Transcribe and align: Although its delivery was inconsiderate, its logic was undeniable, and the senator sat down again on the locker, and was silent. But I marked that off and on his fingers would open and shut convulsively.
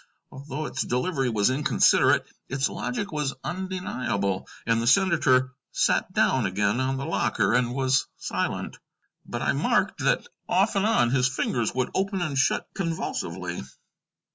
Although 0.31 0.65
its 0.65 0.81
delivery 0.81 1.29
was 1.29 1.51
inconsiderate, 1.51 2.25
its 2.49 2.67
logic 2.69 3.11
was 3.11 3.35
undeniable, 3.43 4.47
and 4.65 4.81
the 4.81 4.87
senator 4.87 5.53
sat 5.73 6.11
down 6.11 6.47
again 6.47 6.79
on 6.79 6.97
the 6.97 7.05
locker, 7.05 7.53
and 7.53 7.75
was 7.75 8.07
silent. 8.17 8.79
But 9.27 9.43
I 9.43 9.53
marked 9.53 9.99
that 9.99 10.25
off 10.49 10.75
and 10.75 10.87
on 10.87 11.11
his 11.11 11.27
fingers 11.27 11.75
would 11.75 11.91
open 11.93 12.19
and 12.19 12.35
shut 12.35 12.67
convulsively. 12.73 13.61